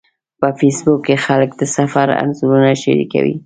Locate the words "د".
1.57-1.61